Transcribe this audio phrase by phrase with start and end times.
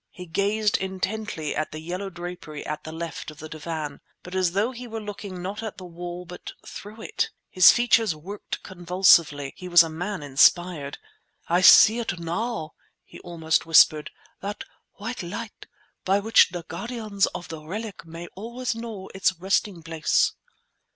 [0.09, 4.53] He gazed intently at the yellow drapery at the left of the divan, but as
[4.53, 7.29] though he were looking not at the wall but through it.
[7.51, 10.97] His features worked convulsively; he was a man inspired.
[11.47, 12.71] "I see it now!"
[13.03, 15.67] he almost whispered—"that white light
[16.03, 20.33] by which the guardians of the relic may always know its resting place!"